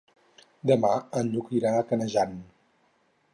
[0.71, 0.89] Demà
[1.21, 2.35] en Lluc irà a Canejan.